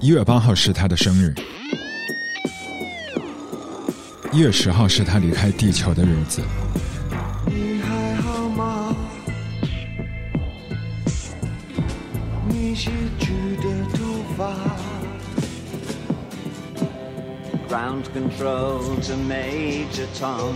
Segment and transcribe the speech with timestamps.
[0.00, 1.34] 一月八号是他的生日，
[4.30, 6.40] 一月十号是他离开地球的日子。
[7.46, 8.94] 你还好吗？
[12.48, 14.04] 你洗去的头
[14.36, 14.54] 发。
[17.68, 20.54] Ground control to Major Tom.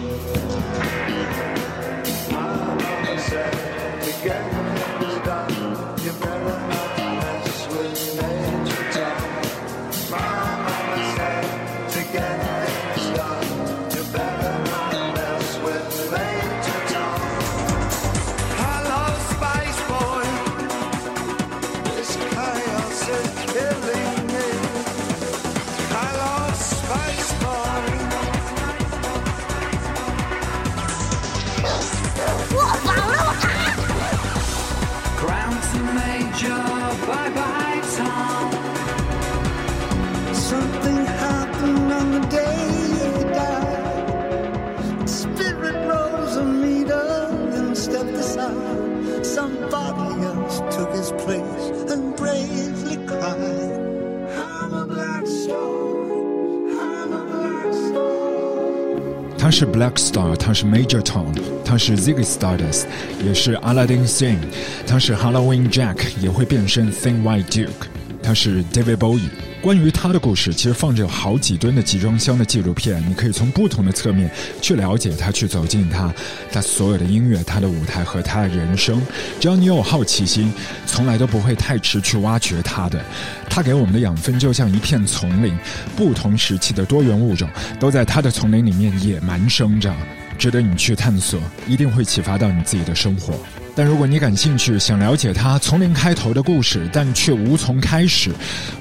[59.52, 61.26] 是 Black Star，他是 Major Tom，
[61.62, 62.84] 他是 Ziggy Stardust，
[63.22, 64.38] 也是 Aladdin Sing，
[64.86, 67.86] 他是 Halloween Jack，也会变身 Thin White Duke，
[68.22, 69.28] 他是 David Bowie。
[69.60, 74.28] 关于他的故事，其实放着有好几吨的集装箱的纪录片，你可以从不同的侧面
[74.60, 76.12] 去了解他，去走进他，
[76.50, 79.00] 他所有的音乐、他的舞台和他的人生。
[79.38, 80.52] 只要你有好奇心，
[80.84, 83.04] 从来都不会太迟去挖掘他的。
[83.48, 85.56] 他给我们的养分就像一片丛林，
[85.94, 87.48] 不同时期的多元物种
[87.78, 89.96] 都在他的丛林里面野蛮生长，
[90.36, 93.34] 值得你去探索，一定会启发到你自己的生活。
[93.74, 98.30] 但如果你感兴趣，想了解他从零开头的故事，但却无从开始，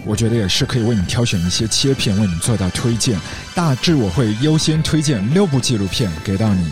[0.05, 3.17] 我觉得也是可以为你挑选一些切片，为你做到推荐。
[3.55, 6.71] 大致我会优先推荐六部纪录片给到你。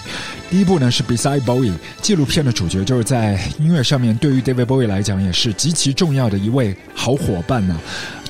[0.50, 1.70] 第一部呢是《Beside Bowie》，
[2.02, 7.80] 纪录片的主角就是在音乐上面对于 David Bowie 来讲也是极其重要的一位好伙伴呢、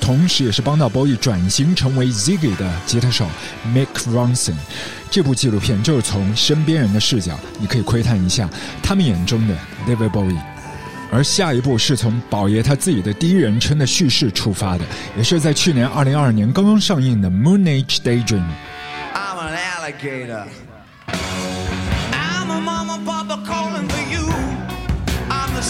[0.01, 3.25] 同时也是帮到 Bowie 转型成为 Ziggy 的吉他手
[3.73, 4.55] Mick Ronson。
[5.09, 8.49] 这部纪录片就是从身边人的视角，你可以窥探一下
[8.83, 9.55] 他们眼中的
[9.87, 10.37] David Bowie。
[11.11, 14.83] 而下一步是从宝爷他自己的第一人称的叙事出发的，
[15.15, 18.43] 也是在去年二零二二年刚刚上映的《Moon Age Daydream》。
[19.13, 20.43] I'm an alligator.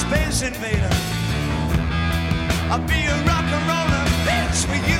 [0.09, 0.89] Space invader.
[2.71, 4.97] I'll be a rock and roller bitch with you.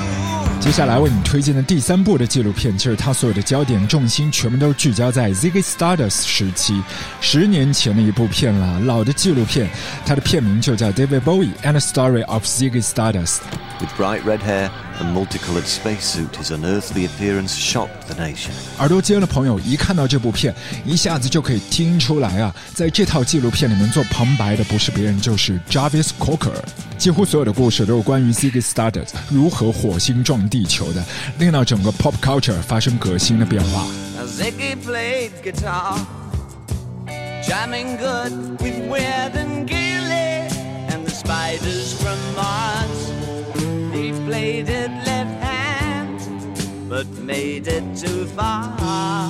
[0.59, 6.83] 接下来为你推荐的第三部的纪录片，就是它所有的焦点重心全部都聚焦在 Ziggy Stardust 时期，
[7.21, 9.67] 十年前的一部片了，老的纪录片，
[10.05, 13.39] 它的片名就叫 David Bowie and the Story of Ziggy Stardust。
[13.79, 18.51] With bright red hair and multicolored spacesuit, his unearthly appearance shocked the nation.
[18.77, 20.53] 耳朵尖的朋友一看到这部片，
[20.85, 26.51] 一下子就可以听出来啊，在这套纪录片里面做旁白的不是别人，就是 Jarvis Cocker。
[26.97, 31.03] 几乎所有的故事都是关于 Ziggy Stardust 如何火星撞地球的，
[31.37, 33.85] 令到整个 pop culture 发生革新的变化。
[34.25, 35.97] Ziggy played guitar,
[37.41, 40.49] jamming good with Weird and Gilly
[40.89, 42.78] and the spiders from Mars.
[44.39, 49.29] Played it left hand, but made it too far.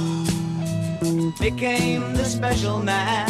[1.39, 3.27] Became the special man.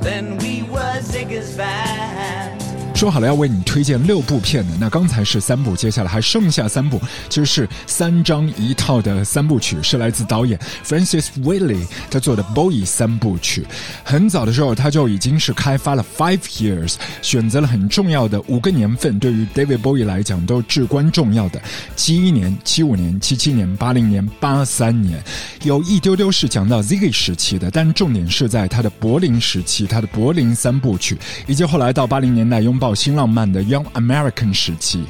[0.00, 2.63] Then we were Ziggy's band.
[2.94, 13.66] 说好了要为你推荐六部片的，那刚才是三部，接下来还剩下三部，其实是三张一套的三部曲，是来自导演 Francis Whaley 他做的 Bowie 三部曲。
[14.04, 21.60] 很早的时候他就已经是开发了 Five Years，选择了很重要的五个年份，对于 David Bowie 来讲都至关重要的：
[21.96, 25.22] 七一年、七五年、七七年、八零年、八三年，
[25.64, 31.18] 有一丢丢是讲到 Ziggy 时期的，但重点是在他的柏林时期，他的柏林三部曲，
[31.48, 35.04] 以及后来到八零年代拥抱新浪漫的 Young American 时期。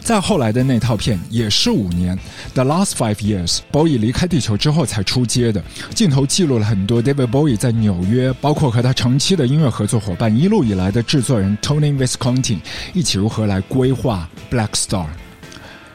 [0.00, 2.18] 再后来的那套片也是五年
[2.52, 5.62] ，The Last Five Years，鲍伊离开地球之后才出街的。
[5.94, 12.58] 镜头记录了很多 David Bowie 在纽约，包括和他长期的音乐合作伙伴，一路以来的制作人 Tony Visconti
[12.92, 15.06] 一起如何来规划 Black Star。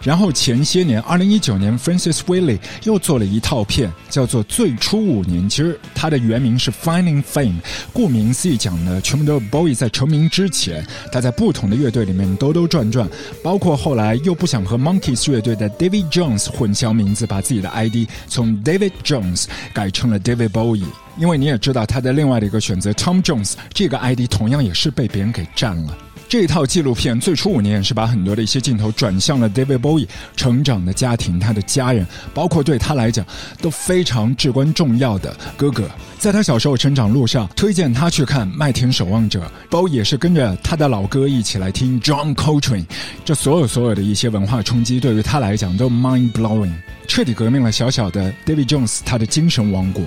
[0.04, 5.44] 然后前些年，二零一九年，Francis Whaley 又做了一套片，叫做《最初五年》。
[5.50, 7.56] 其实它的原名是 Finding Fame，
[7.94, 13.08] 顾名思义讲的全部都是 Bowie 在成名之前，他在不同的乐队里面兜兜转转，
[13.42, 20.84] 包括后来又不想和 Monkeys 乐队的 David Jones 混淆名字，把自己的 ID 从 David Jones 改成了 David Bowie。
[21.18, 25.96] 因为你也知道他的另外的一个选择 Tom Jones 这个 ID 同样也是被别人给占了。
[26.34, 32.04] 这套纪录片最初五年也是把很多的一些镜头转向了 David Bowie 成长的家庭，他的家人，
[32.34, 33.24] 包括对他来讲
[33.62, 35.88] 都非常至关重要的哥哥。
[36.18, 42.88] 在他小时候成长路上，推荐他去看《麦田守望者》，Bowie 也是跟着他的老哥一起来听 John Coltrane。
[43.24, 46.74] 这所有所有的一些文化冲击，对于他来讲都 mind blowing，
[47.08, 50.04] 彻底革命了小小的 David Jones 他的精神王国。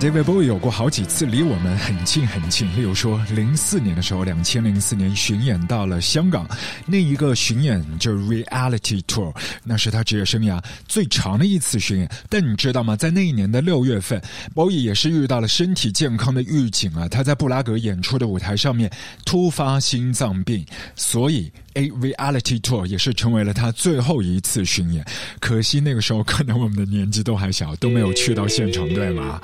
[0.00, 6.48] David Bowie 有过好几次离我们很近很近，例如说零四年的时候，两千零四年巡演到了香港，
[6.86, 10.58] 那一个巡演就 Reality Tour，那是他职业生涯
[10.88, 12.10] 最长的一次巡演。
[12.30, 12.96] 但你知道吗？
[12.96, 14.18] 在那一年的六月份
[14.54, 18.90] ，Bowie 也是遇到了身体健康的预警啊，他在布拉格演出的舞台上面
[19.26, 20.64] 突发心脏病，
[20.96, 21.52] 所以。
[21.74, 25.06] A reality tour 也是成为了他最后一次巡演，
[25.38, 29.40] 可惜那个时候可能我们的年纪都还小，都没有去到现场，对吗？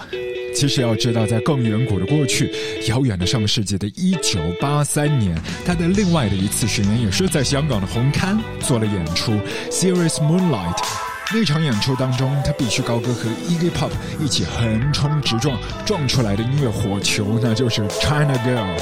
[0.57, 2.51] 其实要知道，在更远古的过去，
[2.89, 9.33] 遥远的上个世纪的一九八三年，他的另外的一次巡演也是在香港的红磡做了演出
[9.71, 10.79] ，Serious Moonlight。
[11.35, 18.77] 那场演出当中，他必须高歌和 Iggy Pop 一起横冲直撞，撞出来的音乐火球，那就是 China Girl。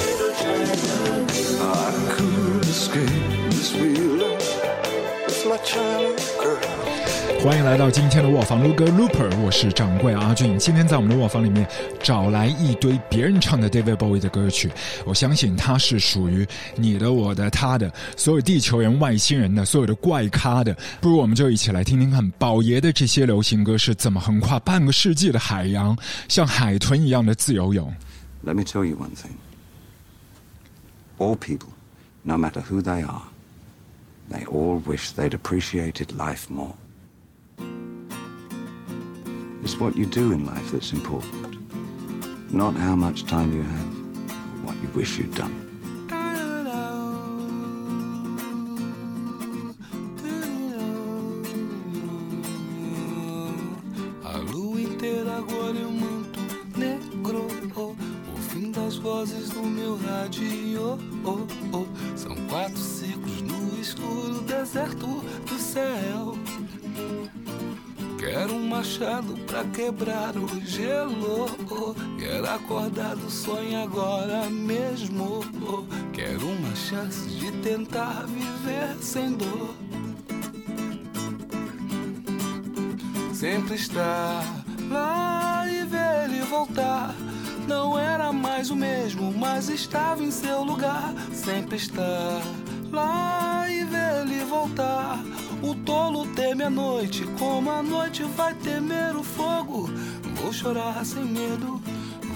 [7.45, 10.59] 欢迎来到今天的卧房撸歌 Looper，我是掌柜阿俊。
[10.59, 11.67] 今天在我们的卧房里面
[12.03, 14.71] 找来一堆别人唱的 David Bowie 的歌曲，
[15.05, 20.75] 我相信它是属于你的、我的、他的，所有地球人、外星人的，所有的怪咖的。
[21.01, 25.97] 不如我们就一起来听听看宝爷的这些流行歌是怎么横跨半个世纪的海洋，
[26.29, 27.93] 像海豚一样的自由泳。
[28.45, 29.33] Let me tell you one thing.
[31.19, 31.69] All people,
[32.23, 33.23] no matter who they are,
[34.31, 36.73] they all wish they'd appreciated life more.
[39.65, 41.57] It's what you do in life that's important,
[42.53, 43.95] not how much time you have,
[44.53, 45.55] or what you wish you'd done.
[54.23, 56.41] A lua inteira agora um manto
[56.77, 57.47] negro.
[57.75, 57.97] Oh,
[58.37, 60.99] o fim das vozes do meu rádio.
[61.25, 65.07] Oh, oh, são quatro ciclos no escuro deserto
[68.95, 71.47] Machado pra quebrar o gelo.
[72.17, 75.41] Quero acordar do sonho agora mesmo.
[76.13, 79.75] Quero uma chance de tentar viver sem dor.
[83.33, 84.45] Sempre estar
[84.89, 87.17] lá e ver ele voltar.
[87.67, 91.13] Não era mais o mesmo, mas estava em seu lugar.
[91.33, 92.41] Sempre estar
[92.93, 95.19] lá e ver ele voltar.
[95.67, 99.89] O tolo teme a noite, como a noite vai temer o fogo.
[100.35, 101.81] Vou chorar sem medo,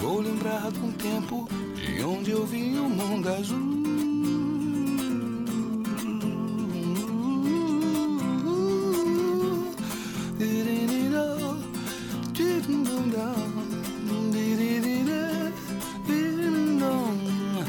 [0.01, 3.79] vou lembrar de um tempo de onde eu vim o mundo azul.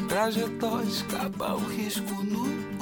[0.07, 2.78] trajetória, escapa o risco nu.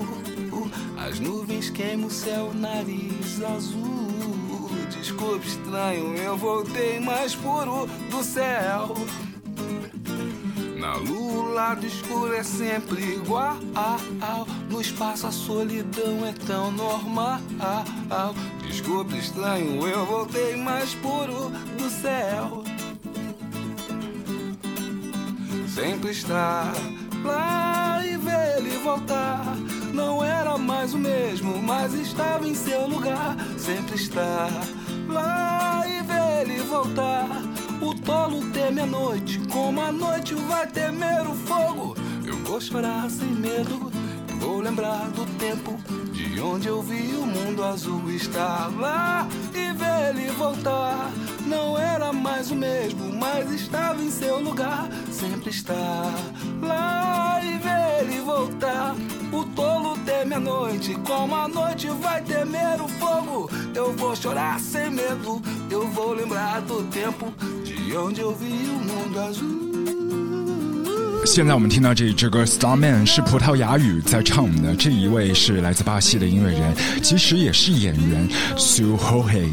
[1.07, 4.69] As nuvens queimam o céu, nariz azul.
[4.91, 8.93] Desculpe, estranho, eu voltei mais puro do céu.
[10.77, 13.55] Na lua, o lado escuro é sempre igual.
[14.69, 17.39] No espaço, a solidão é tão normal.
[18.67, 22.65] Desculpe, estranho, eu voltei mais puro do céu.
[25.73, 26.73] Sempre estar
[27.23, 29.55] lá e ver ele voltar.
[29.97, 33.35] Não era mais o mesmo, mas estava em seu lugar.
[33.57, 34.47] Sempre estar
[35.09, 37.27] lá e ver ele voltar.
[37.81, 41.95] O tolo teme a noite, como a noite vai temer o fogo.
[42.23, 43.91] Eu vou chorar sem medo,
[44.39, 45.79] vou lembrar do tempo
[46.37, 51.11] de onde eu vi o mundo azul estar lá e ver ele voltar.
[51.47, 54.87] Não era mais o mesmo, mas estava em seu lugar.
[55.11, 55.73] Sempre está
[56.61, 58.95] lá e ver ele voltar.
[59.33, 63.49] O tolo teme a noite, como a noite vai temer o fogo.
[63.73, 65.41] Eu vou chorar sem medo,
[65.71, 69.66] eu vou lembrar do tempo de onde eu vi o mundo azul.
[71.27, 79.49] 现在我们听到这一支歌《Starman》是葡萄牙语在唱的，这一位是来自巴西的音乐人，其实也是演员 Sue Jorge。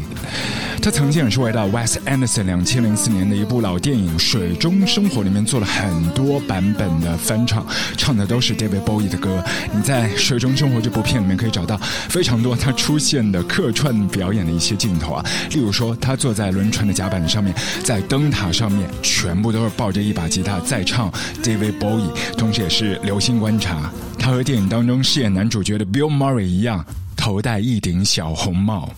[0.81, 7.65] 他曾经也是为到 Wes Anderson 两千零四年的一部老电影《水中生活》里面做了很多版本的翻唱，
[7.97, 9.43] 唱的都是 David Bowie 的歌。
[9.73, 11.77] 你在《水中生活》这部片里面可以找到
[12.07, 17.53] 非常多他出现的客串表演的一些镜头啊，例如说他坐在轮船的甲板上面，
[17.83, 21.11] 在灯塔上面，全部都是抱着一把吉他在唱
[21.43, 22.03] David Boy，
[22.37, 28.89] 同时也是留心观察，他和电影当中饰演男主角的 Bill Murray 一样，头戴一顶小红帽。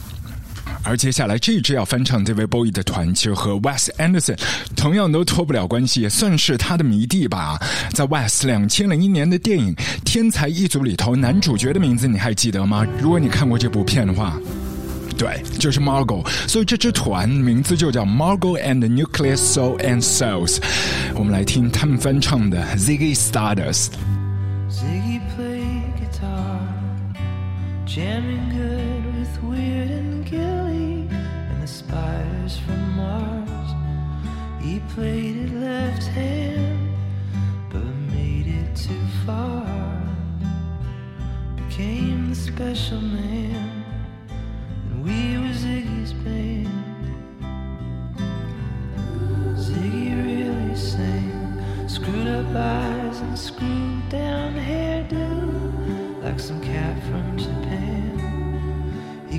[0.83, 4.39] 而接下来这支要翻唱 David Bowie 的团，其实和 Wes Anderson
[4.75, 7.59] 同样都脱不了关系，也算是他的迷弟吧。
[7.93, 12.85] 在 Wes 两千零一年的电影《天才一族》里头，男主角的名字你还记得吗？
[13.01, 14.39] 如果你看过这部片的话，
[15.16, 16.26] 对，就是 Margot。
[16.48, 20.58] 所以这支团名字就叫 Margot and Nuclear Soul and Souls。
[21.14, 23.92] 我们来听他们翻唱的 Ziggy Stardust。
[24.70, 26.60] Ziggy played guitar,
[27.86, 33.74] jamming good with Weird and Gilly and the spiders from Mars.
[34.62, 36.88] He played it left hand,
[37.70, 39.66] but made it too far.
[41.68, 43.35] Became the special man,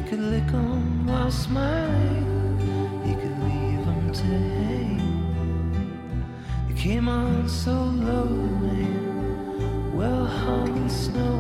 [0.09, 2.59] Could lick 'em while smiling,
[3.05, 5.03] he could leave leave 'em to hang.
[6.69, 8.31] He came on so low,
[8.63, 11.37] man, well hung in snow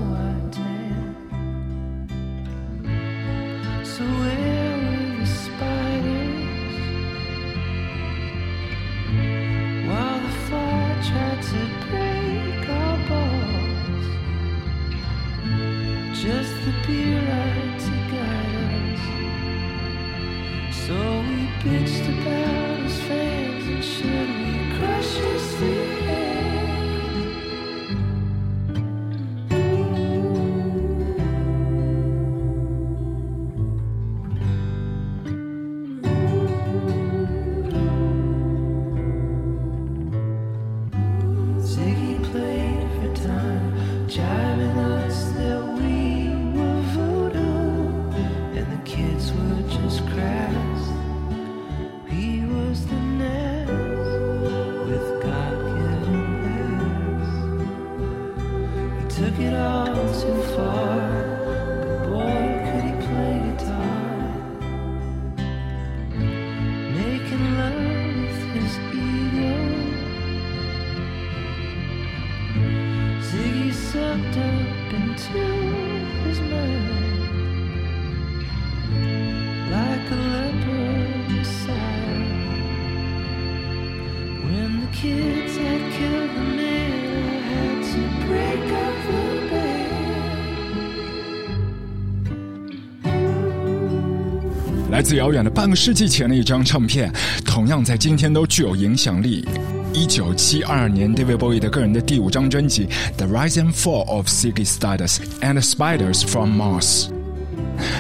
[94.99, 97.09] 来自遥远的半个世纪前的一张唱片，
[97.45, 99.47] 同样在今天都具有影响力。
[99.93, 102.87] 一九七二年，David Bowie 的个人的第五张专辑
[103.17, 107.07] 《The Rise and Fall of Ziggy Stardust and Spiders from Mars》。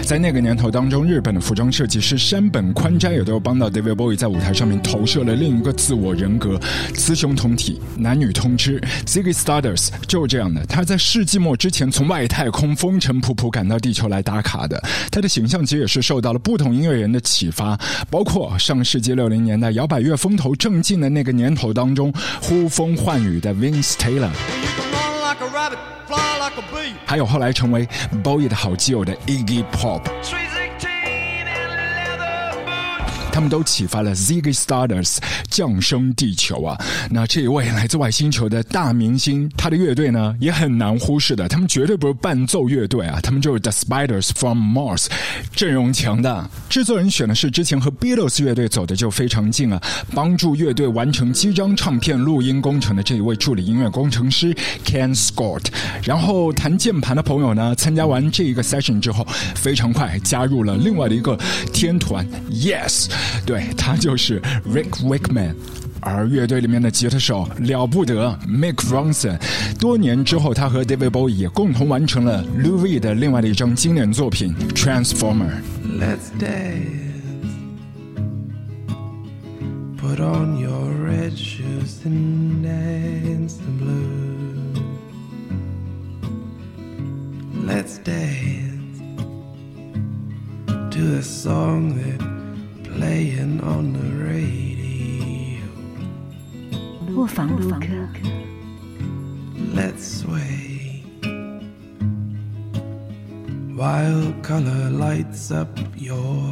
[0.08, 6.58] 在那个年头当中，日本的服装设计师山本宽斋也都帮到 David Bowie 在舞台上面投射了另一个自我人格，
[6.94, 8.80] 雌雄同体，男女通吃。
[9.04, 14.82] Ziggy Stardust 就是这样的，他在世纪末之前从外太空风尘仆仆赶到地球来打卡的。
[15.10, 22.10] 他的形象其实也是受到了不同音乐人的启发，包括上世纪六零年代摇摆乐风头正劲的那个年头当中
[22.40, 24.30] 呼风唤雨的 Vince Taylor。
[27.06, 27.86] 还有后来成为
[28.22, 30.02] Bowie 的好基友的 Iggy Pop。
[33.38, 35.18] 他们都启发了 Ziggy Stardust
[35.48, 36.76] 降生地球啊！
[37.08, 41.46] 那这一位来自外星球的大明星，他的乐队呢也很难忽视的。
[41.46, 45.06] 他们绝对不是伴奏乐队啊，他们就是 The Spiders from Mars，
[45.54, 46.50] 阵容强大。
[46.68, 49.80] 制作人选的是之前和 Beatles 乐队走的就非常近啊，
[50.12, 54.52] 帮助乐队完成七张唱片录音工程的这一位助理音乐工程师
[54.84, 55.66] Ken Scott。
[56.02, 61.38] 然后弹键盘的朋友呢，参加完这一个 session 之后，非常快加入了另外的一个
[61.72, 63.06] 天团 Yes。
[63.46, 65.54] 对他就是 Rick Wakeman，
[66.00, 69.38] 而乐队里面的吉他手了不得 Mick Ronson。
[69.78, 75.52] 多年之后，他和 David Bowie 也共同完成了 Louis 的另外的一张经典作品 Transformer。
[75.84, 77.06] Let's dance.
[80.00, 84.38] Put on your red shoes and dance the blue.
[87.66, 89.02] Let's dance
[90.90, 91.67] to a song
[105.50, 106.47] up your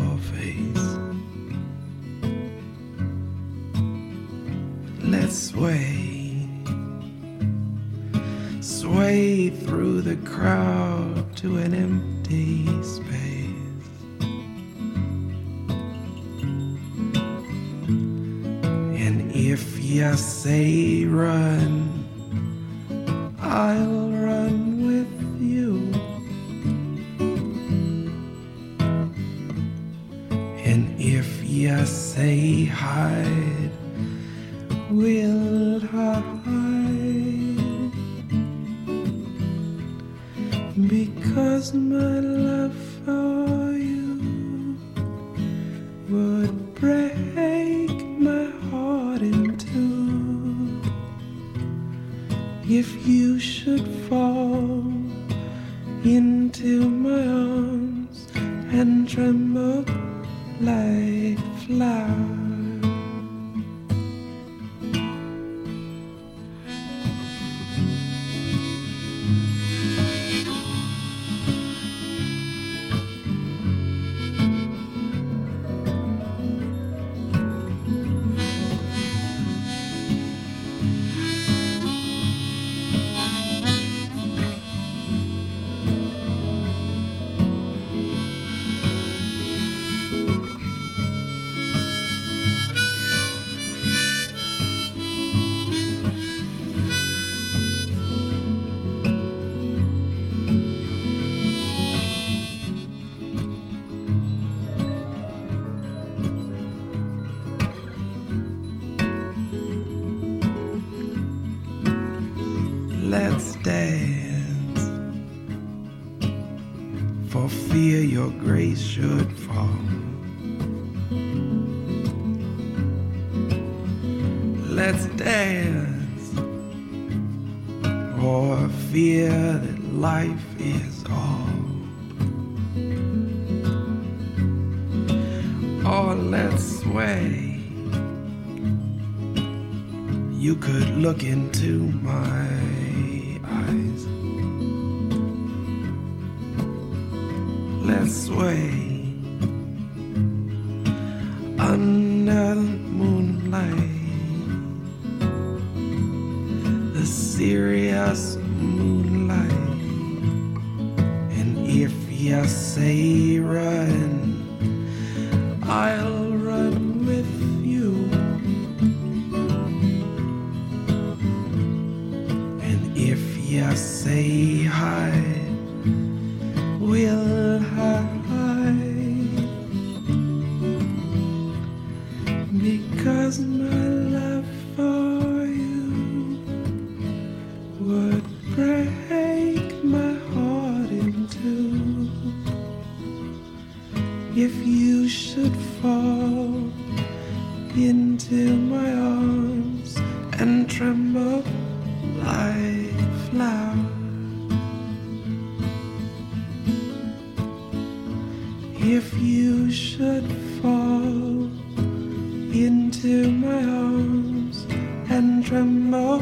[215.47, 216.19] tremble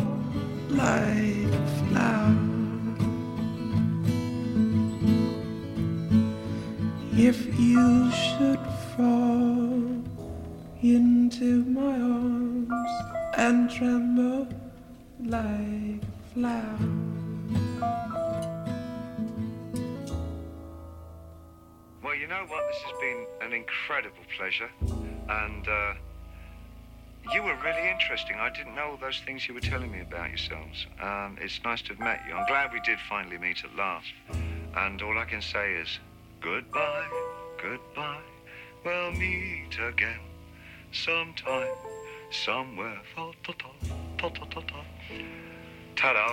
[0.69, 2.37] like a flower.
[7.17, 8.61] If you should
[8.95, 9.83] fall
[10.83, 12.91] into my arms
[13.39, 14.47] and tremble
[15.25, 16.79] like a flower.
[22.03, 22.63] Well, you know what?
[22.71, 24.69] This has been an incredible pleasure.
[25.31, 25.95] And uh,
[27.33, 28.37] you were really interesting.
[28.37, 30.87] I didn't know all those things you were telling me about yourselves.
[31.01, 32.35] Um, it's nice to have met you.
[32.35, 34.13] I'm glad we did finally meet at last.
[34.77, 35.99] And all I can say is
[36.41, 37.09] goodbye,
[37.63, 38.21] goodbye.
[38.85, 40.21] We'll meet again
[40.93, 41.75] sometime,
[42.31, 43.01] somewhere.
[43.15, 44.85] Ta-ta-ta-ta-ta-ta.
[45.97, 46.33] Ta-da.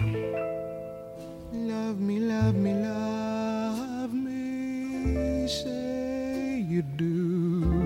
[1.53, 7.80] Love me, love me, love me, say you do.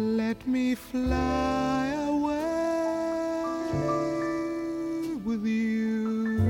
[0.00, 2.40] Let me fly away
[5.26, 6.48] with you.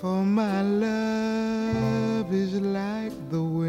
[0.00, 3.65] For my love is like the wind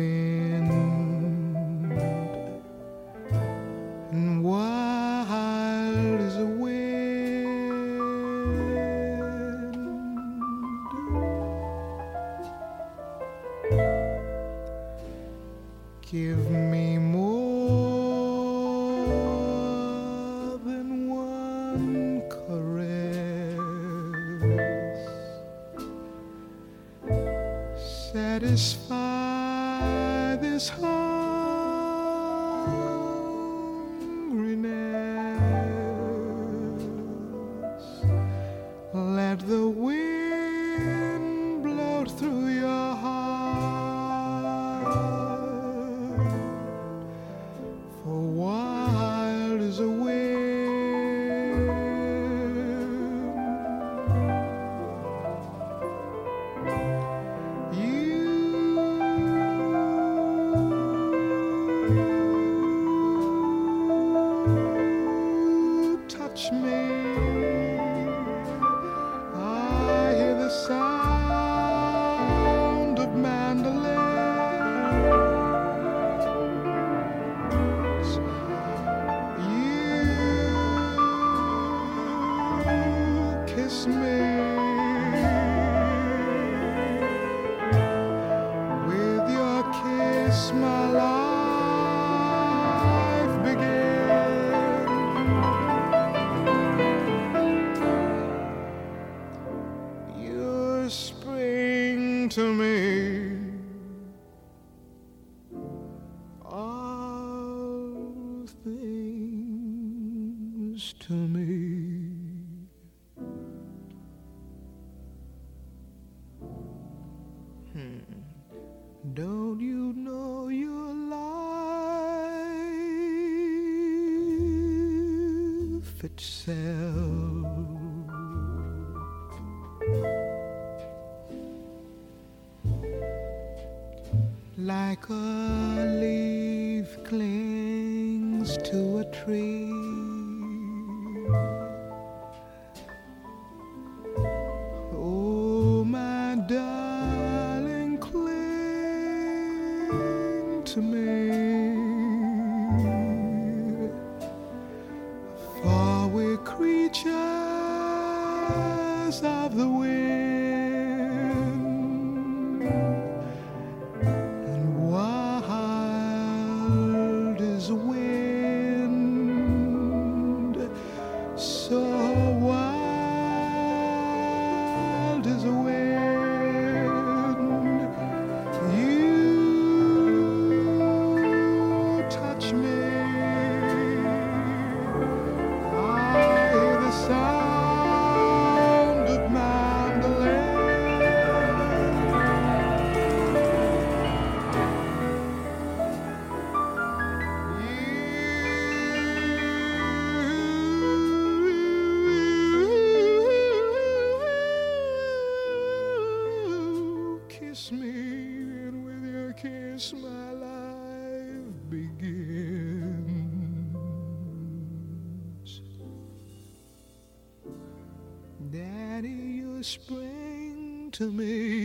[219.67, 221.56] spring to me.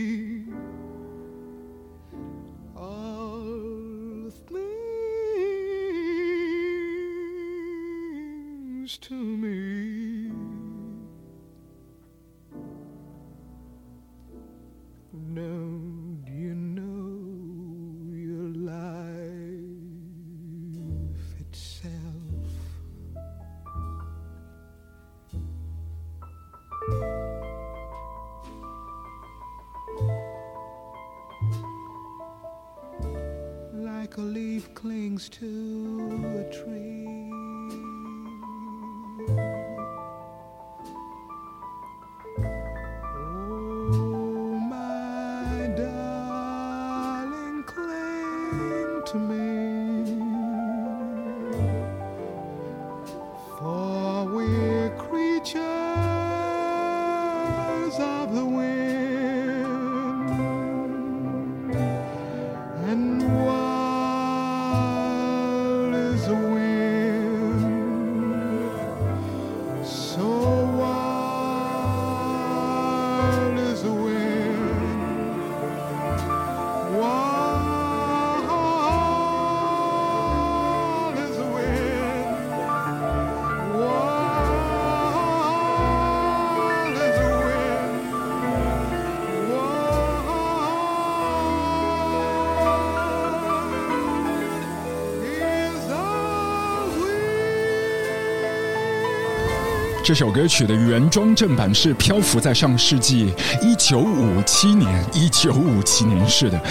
[100.03, 106.61] 这首歌曲的原装正版是漂浮在上世纪一九五七年，一九五七年是的。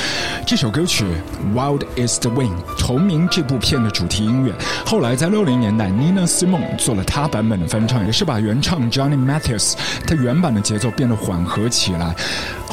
[0.46, 1.06] 这首歌曲
[1.54, 4.52] 《Wild Is the Wind》同名这部片的主题音乐，
[4.84, 9.72] 后来在六零年代，Nina Simone 做了他版本的翻唱，也是把原唱 Johnny Mathis
[10.06, 12.14] 他原版的节奏变得缓和起来。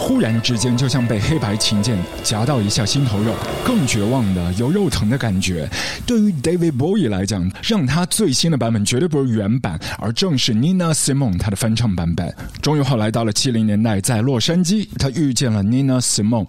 [0.10, 3.32] 忽然之间，就像被黑白琴键夹到一下心头肉，
[3.63, 5.69] 更绝望的有肉疼的感觉。
[6.04, 12.36] 对于 David Bowie 来讲，让他最新的版本绝对不是原版，而正是 Nina Simone 她的翻唱版本。
[12.60, 16.48] 终于后来到了七零年代，在洛杉矶，他遇见了 Nina Simone。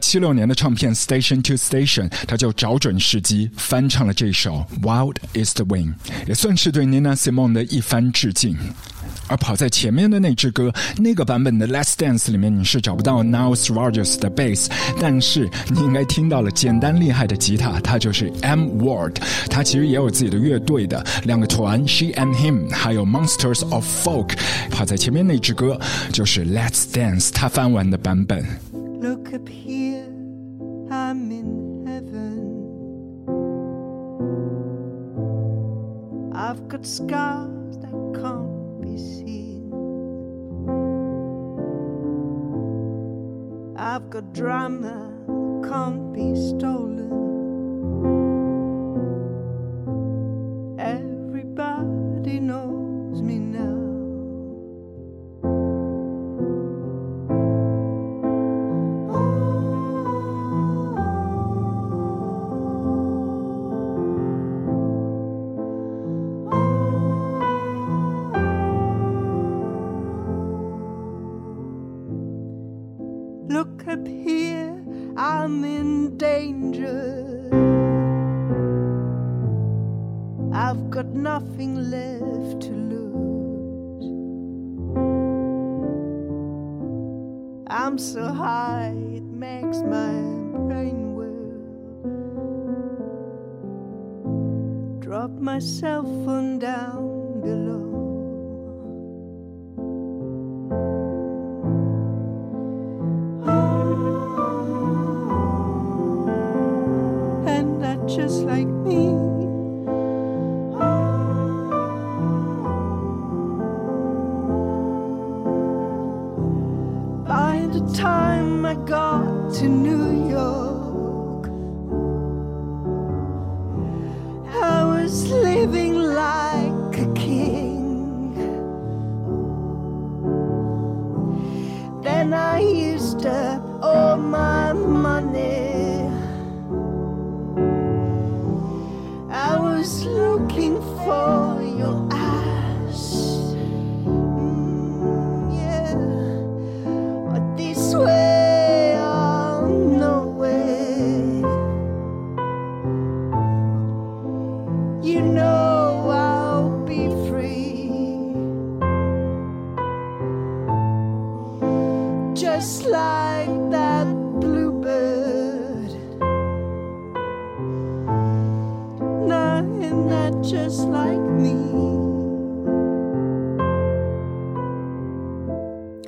[0.00, 5.92] 七六年的唱片 Station to Station，他就找准时机翻唱了这首 Wild Is the Wind，
[6.26, 8.56] 也算是对 Nina Simone 的一番致敬。
[9.28, 14.68] 而跑在前面的那支歌，那个版本的《Let's Dance》里面你是找不到 Niles Rogers 的 bass，
[15.00, 19.16] 但是你应该听到了简单厉害的吉他，他就是 M Ward，
[19.48, 24.36] 他其实也有自己的乐队的两个团 She and Him，还有 Monsters of Folk。
[24.70, 25.78] 跑在前面那支歌
[26.12, 28.44] 就是 Let's Dance，他翻完的版本。
[29.00, 30.04] Look up here,
[30.90, 32.52] I'm in heaven.
[36.34, 38.51] I've got scars that can't
[43.84, 45.10] I've got drama
[45.68, 47.31] can't be stolen.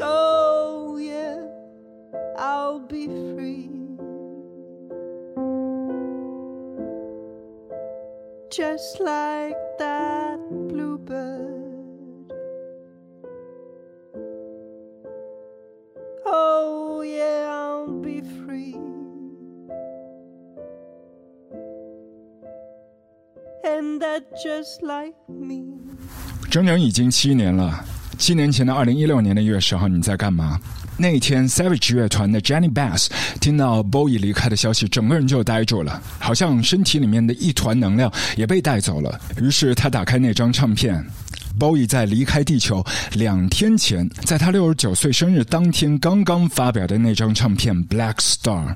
[0.00, 1.46] Oh, yeah,
[2.36, 3.70] I'll be free.
[8.50, 9.23] Just like
[24.34, 25.62] just like me.
[26.50, 27.84] 整整已经七年了。
[28.18, 30.58] 七年前的二零一六年的一月十号，你在干嘛？
[30.96, 33.08] 那一天，Savage 乐团的 Jenny Bass
[33.40, 39.20] 听到 Bowie 离开的消息，整个人就呆住了，好像身体里面的一团能量也被带走了。
[39.40, 41.04] 于是他打开那张唱片。
[41.58, 48.66] Boy 在离开地球两天前，在他六十九岁生日当天刚刚发表的那张唱片《Black Star》，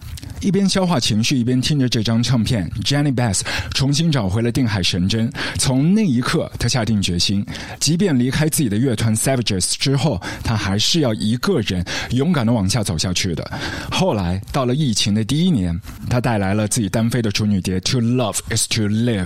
[0.41, 3.41] 一边消化情绪，一边听着这张唱片，Jenny Bass
[3.75, 5.31] 重新找回了定海神针。
[5.59, 7.45] 从那一刻，他下定决心，
[7.81, 13.51] 即便离开自己的乐团 Savages 之后，他还是要一个人勇敢的往下走下去的。
[13.91, 19.25] 后来到了疫情的第一年，他带来了自己单飞的处女碟《To Love Is To Live》。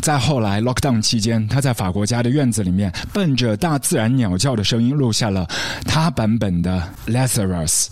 [0.00, 2.89] 再后来 Lockdown 期间，他在法国家的院子里面。
[3.12, 5.46] 奔着大自然鸟叫的声音录下了
[5.84, 7.86] 他版本的《Lazarus》。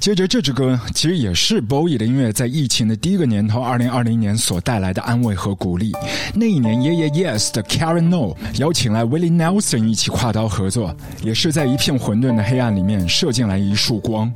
[0.00, 5.92] 接着这支歌其实也是 Bowie 的音乐在疫情的第一个年头，二零二零年所带来的安慰和鼓励。
[6.32, 14.32] 那一年，Yeah Yeah Yes 的 Karen No 邀请来 Willie Nelson 一起跨刀合作，也是在一片混沌的黑暗里面射进来一束光。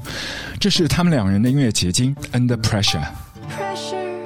[0.59, 3.01] 这是他们两人的音乐结晶《Under Pressure》。
[3.57, 4.19] pressure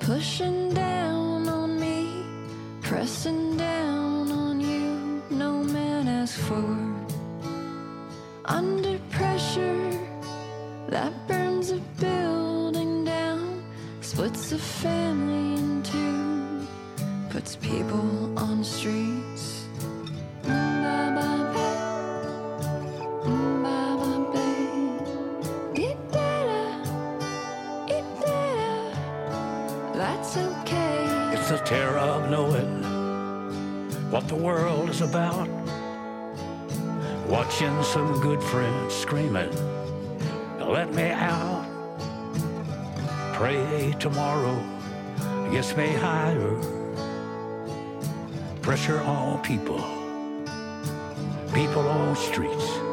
[0.00, 2.22] pushing down on me,
[2.82, 3.45] pressing
[10.96, 13.62] that burns a building down,
[14.00, 16.66] splits a family in two,
[17.28, 19.66] puts people on streets.
[30.02, 30.98] That's okay.
[31.34, 32.72] It's the terror of knowing
[34.10, 35.48] what the world is about.
[37.28, 39.52] Watching some good friends screaming,
[40.68, 41.64] let me out.
[43.34, 44.62] Pray tomorrow
[45.50, 46.56] gets me higher.
[48.62, 49.80] Pressure on people,
[51.54, 52.85] people on streets.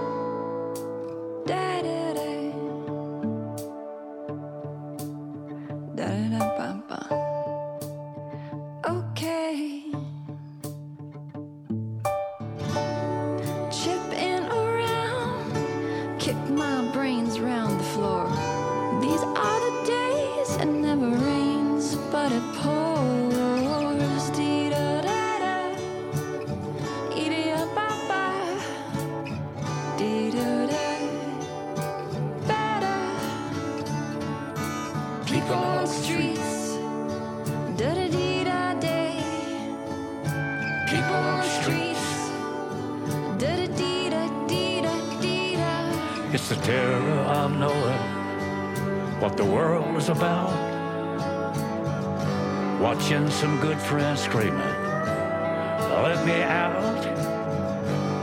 [53.93, 57.03] Friends screaming, let me out.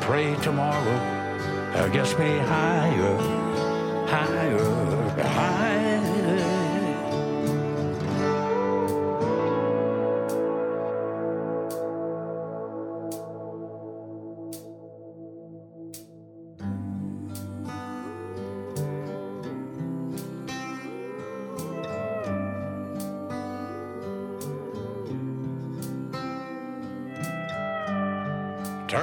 [0.03, 0.99] Pray tomorrow,
[1.93, 3.40] gets me higher,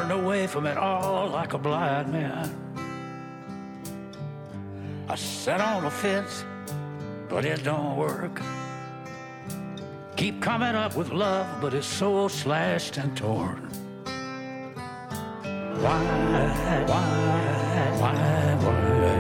[0.08, 2.49] Turned away from it all like a blind man.
[5.10, 6.45] I sat on the fence,
[7.28, 8.41] but it don't work.
[10.16, 13.68] Keep coming up with love, but it's so slashed and torn.
[15.84, 16.03] Why,
[16.88, 18.14] why, why,
[18.62, 19.16] why?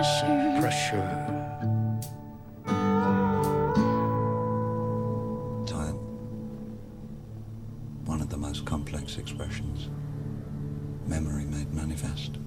[0.00, 0.56] Pressure.
[0.60, 1.26] Pressure.
[5.66, 5.98] Time.
[8.06, 9.90] One of the most complex expressions.
[11.06, 12.38] Memory made manifest.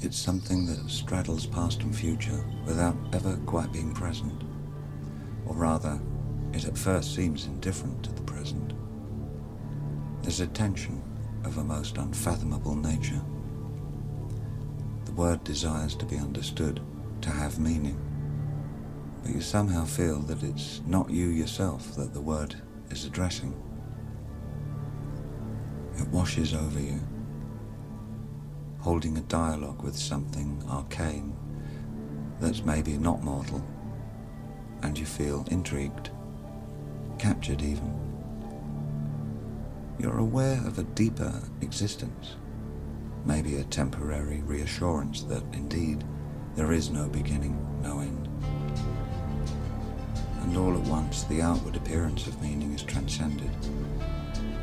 [0.00, 4.42] It's something that straddles past and future without ever quite being present.
[5.46, 6.00] Or rather,
[6.52, 8.72] it at first seems indifferent to the present.
[10.22, 11.00] There's a tension
[11.44, 13.22] of a most unfathomable nature.
[15.18, 16.80] Word desires to be understood,
[17.20, 17.98] to have meaning
[19.22, 22.54] but you somehow feel that it's not you yourself that the word
[22.90, 23.54] is addressing.
[25.98, 27.00] It washes over you,
[28.78, 31.36] holding a dialogue with something arcane
[32.40, 33.62] that's maybe not mortal,
[34.82, 36.10] and you feel intrigued,
[37.18, 37.92] captured even.
[39.98, 42.36] You're aware of a deeper existence,
[43.24, 46.04] maybe a temporary reassurance that indeed
[46.54, 48.28] there is no beginning, no end
[50.48, 53.50] and all at once the outward appearance of meaning is transcended,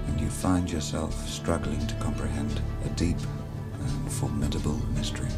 [0.08, 3.18] and you find yourself struggling to comprehend a deep
[3.80, 5.30] and formidable mystery.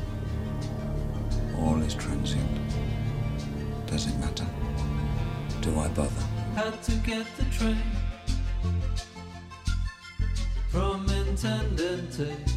[1.60, 2.50] All is transient.
[3.88, 4.48] Does it matter?
[5.60, 6.24] Do I bother?
[6.56, 7.82] Had to get the train
[10.70, 12.57] from Intendente.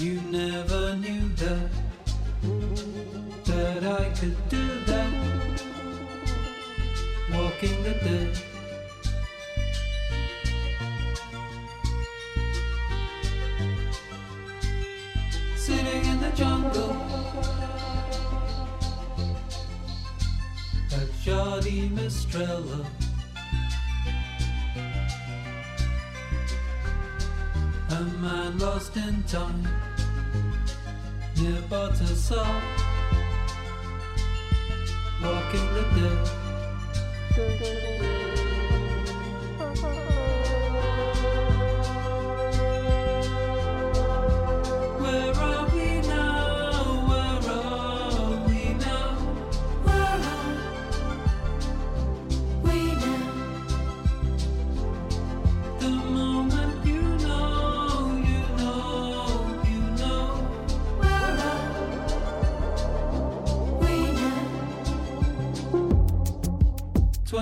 [0.00, 1.70] You never knew that
[3.44, 5.12] that I could do that.
[7.30, 8.38] Walking the dead.
[15.54, 16.96] Sitting in the jungle
[20.92, 22.86] at Jardi Mistrella.
[27.90, 29.89] A man lost in time
[31.40, 32.46] near Bottasar,
[35.22, 36.18] walking the dead.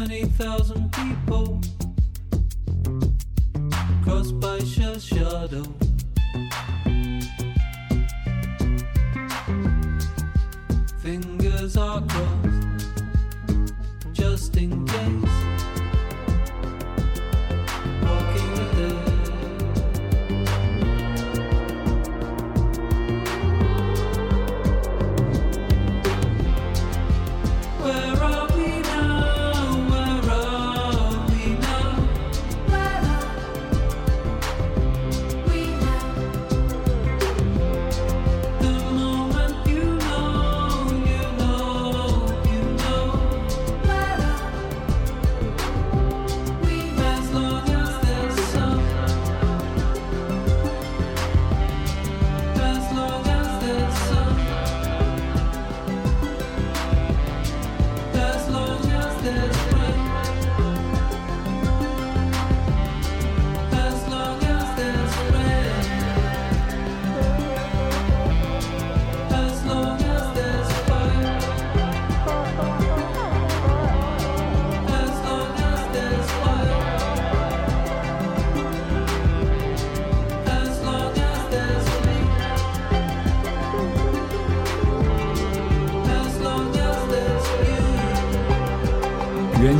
[0.07, 1.61] 20,000 people
[4.05, 5.65] crossed by shell shadow.
[11.03, 12.95] Fingers are crossed
[14.13, 15.28] just in case.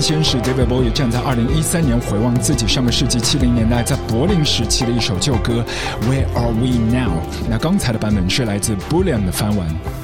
[0.09, 5.63] 先是 David Bowie 站在二零一三年回望自己上个世纪七零年代在柏林时期的一首旧歌
[6.09, 7.21] 《Where Are We Now》。
[7.47, 9.98] 那刚才的版本是来自 Bullion 的翻完。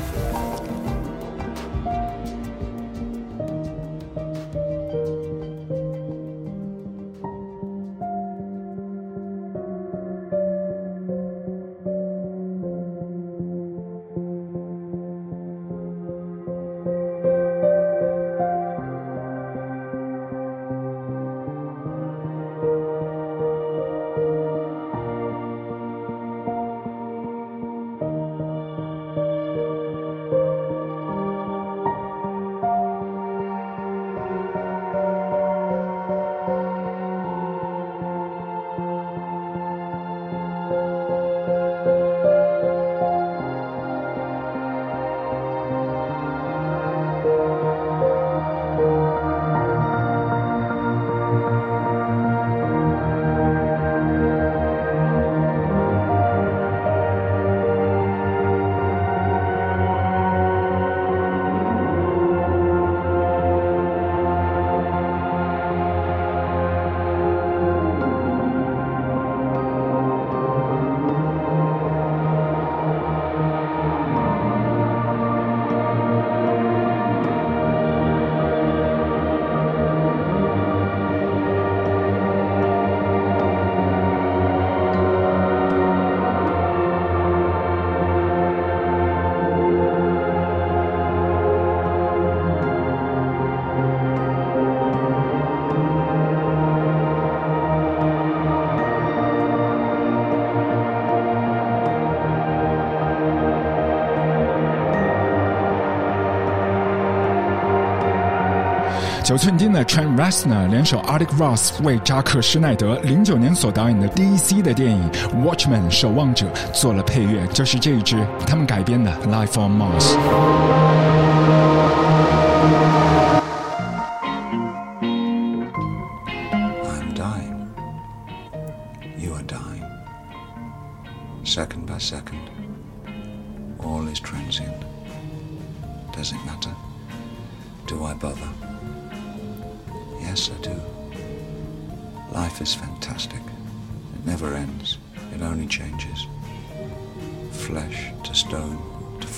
[109.24, 115.10] 九寸钉的 Trent Reznor 联手 Arctic Ross 为扎克施奈德零九年所导演的 DC 的电影
[115.42, 120.14] 《Watchman》守望者做了配乐，就是这一支他们改编的《Life on Mars》。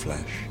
[0.07, 0.46] Flesh.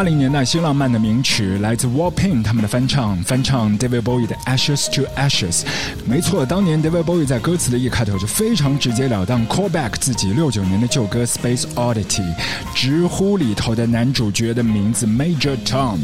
[0.00, 5.60] 八零年代新浪漫的名曲，来自 Warping 他们的翻唱，翻唱 David Bowie 的 Ashes to Ashes。
[6.06, 12.34] 没错，当年 David Bowie 在歌词的一开头就非常直截了当 call back 自己六九年的旧歌 Space Oddity，
[12.74, 15.98] 直呼里头的男主角的名字 Major Tom。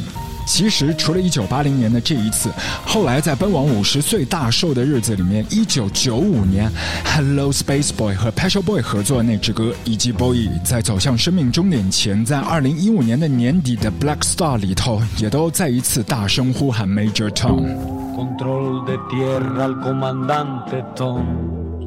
[0.47, 2.51] 其实，除了一九八零年的这一次，
[2.87, 6.71] 后来在奔往五十岁大寿的日子里面一九九五年
[7.05, 16.89] ，Hello Space Boy 和 p e t r o Boy 合作那支歌，以及 Boy 在走向生命终点前，在二零一五年的年底的 Black Star 里头，也都再一次大声呼喊
[16.89, 17.77] Major Tom。
[18.17, 21.27] Control de tierra al comandante Tom.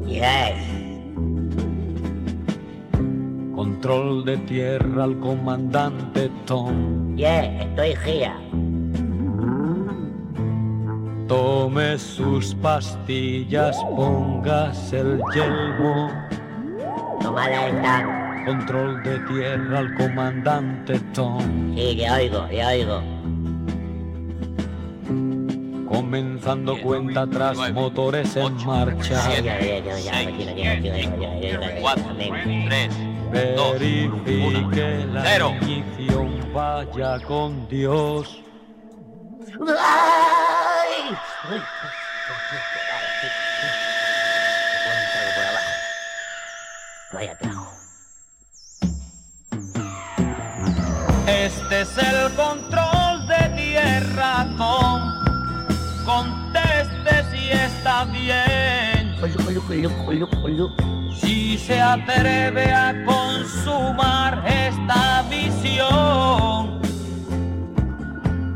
[0.06, 0.69] Yes.
[3.60, 7.14] Control de tierra al comandante Tom.
[7.14, 8.32] Yeah, estoy here.
[11.28, 16.08] Tome sus pastillas, póngase el yelmo.
[17.20, 18.44] Tomada esta.
[18.46, 21.74] Control de tierra al comandante Tom.
[21.74, 23.02] Sí, le oigo, le oigo.
[25.86, 29.20] Comenzando cuenta atrás, motores en marcha.
[33.30, 35.54] Verifique la Cero.
[35.62, 38.42] ignición, vaya con Dios.
[39.78, 41.16] ¡Ay!
[47.12, 47.66] Vaya trago.
[51.26, 55.00] Este es el control de tierra, Tom.
[56.04, 59.16] Conteste si está bien.
[61.14, 66.80] Si se atreve a consumar esta visión,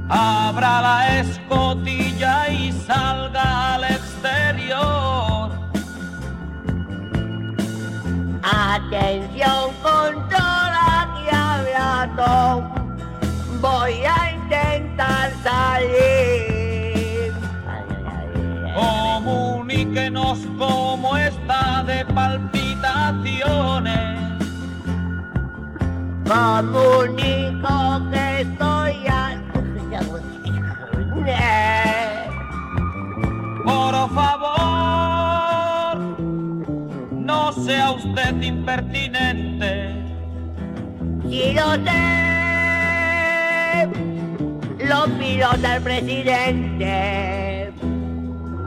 [0.08, 5.50] abra la escotilla y salga al exterior.
[8.42, 12.74] Atención, control, aquí habla.
[13.60, 17.32] Voy a intentar salir.
[18.74, 20.83] Comuníquenos cómo
[21.86, 24.18] de palpitaciones.
[26.26, 29.38] Comunico que estoy a...
[33.64, 35.96] Por favor,
[37.12, 39.94] no sea usted impertinente.
[41.28, 42.02] Si lo sé,
[44.86, 47.72] lo pilota el presidente.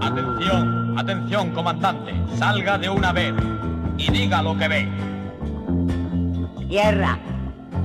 [0.01, 2.13] Atención, atención, comandante.
[2.35, 3.33] Salga de una vez
[3.97, 4.87] y diga lo que ve.
[6.67, 7.17] Tierra,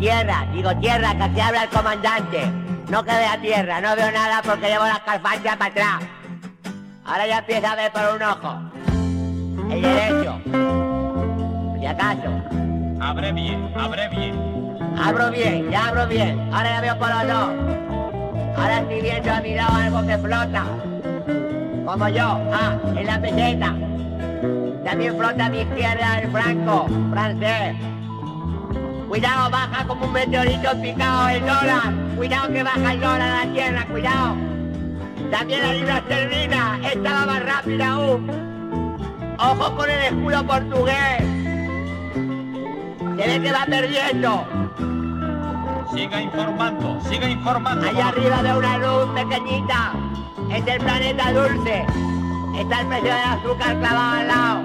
[0.00, 2.50] tierra, digo tierra, que se habla el comandante.
[2.90, 6.02] No que vea tierra, no veo nada porque llevo las calfanchas para atrás.
[7.04, 8.60] Ahora ya empieza a ver por un ojo.
[9.70, 10.40] El derecho.
[11.78, 12.42] Si acaso.
[13.00, 14.52] Abre bien, abre bien.
[15.02, 16.38] Abro bien, ya abro bien.
[16.52, 18.56] Ahora ya veo por los dos.
[18.56, 20.64] Ahora estoy viendo a mi lado algo que flota.
[21.92, 23.74] Como yo, ah, en la meseta.
[24.82, 27.76] También flota a mi izquierda el franco, francés.
[29.10, 31.92] Cuidado, baja como un meteorito picado el dólar.
[32.16, 34.36] Cuidado que baja el dólar a la tierra, cuidado.
[35.30, 38.30] También la libra esterlina, esta va más rápida aún.
[39.38, 41.18] Ojo con el escudo portugués.
[43.18, 44.46] Se ve que va perdiendo.
[45.94, 47.86] Siga informando, siga informando.
[47.86, 49.92] Allá arriba de una luz pequeñita.
[50.52, 51.86] Es el planeta dulce.
[52.58, 54.60] Está el precio del azúcar clavado al lado.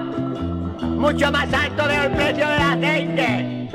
[0.99, 3.69] Mucho más alto veo el precio del aceite.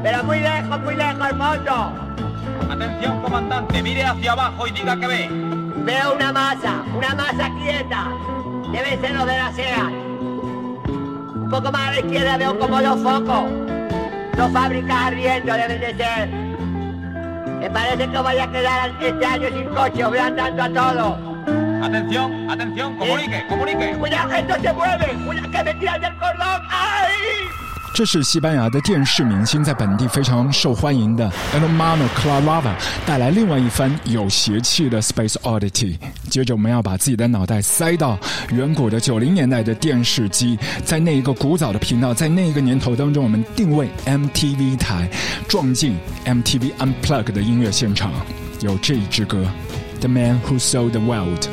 [0.00, 1.92] Pero muy lejos, muy lejos, moto.
[2.70, 5.28] Atención, comandante, mire hacia abajo y diga que ve.
[5.84, 8.12] Veo una masa, una masa quieta.
[8.70, 9.90] Debe ser lo de la SEA.
[11.34, 13.50] Un poco más a la izquierda veo como dos focos.
[14.36, 16.28] Dos fábricas ardiendo deben de ser.
[17.58, 21.35] Me parece que voy a quedar este año sin coche, voy andando a todos.
[21.86, 23.96] Atención, atención, comunique, comunique.
[23.96, 25.06] Cuidado, esto se mueve.
[25.24, 26.60] Cuidado que me tiran del cordón.
[26.68, 27.46] ¡Ay!
[27.94, 32.74] 这是西班牙的电视明星在本地非常受欢迎的 Hermano Clarava
[33.06, 35.96] 带来另外一番有邪气的 Space Oddity。
[36.28, 38.18] 接着我们要把自己的脑袋塞到
[38.50, 45.08] 远古的九零年代的电视机，在那一个古早的频道，在那一个年头当中，我们定位 MTV 台，
[45.46, 48.10] 撞进 MTV Unplugged 的音乐现场，
[48.60, 49.46] 有这一支歌
[50.00, 51.44] 《The Man Who Sold the World》。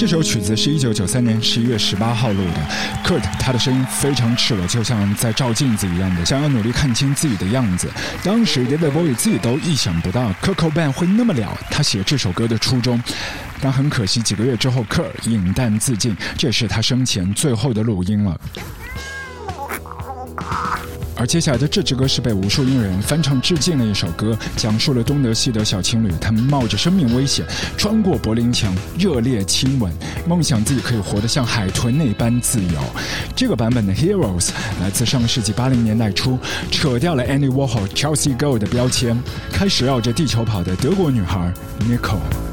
[0.00, 2.60] 这首曲子是一九九三年十一月十八号录的。
[3.04, 7.86] Kurt 他的声音非常赤裸，就像在照镜子一样的，想要努力看清自己的样子。
[8.24, 12.98] 当时 David Bowie 自己都意想不到 c o c o b a n 会那么了他写这首歌的初衷。
[13.60, 18.40] 但很可惜，几个月之后，Kurt 饮弹自尽，这是他生前最后的录音了。
[21.20, 27.44] 而接下来的这支歌是被无数音乐人翻唱致敬的一首歌，讲述了东德西德小情侣，他们冒着生命危险
[27.76, 29.92] 穿过柏林墙，热烈亲吻，
[30.26, 32.80] 梦想自己可以活得像海豚那般自由。
[33.36, 34.48] 这个版本的 Heroes
[34.80, 36.38] 来自上世纪八零年代初，
[36.70, 42.49] 扯掉了 Andy Warhol、Chelsea Girl 的标签，开始绕着地球跑的德国女孩 Nicole。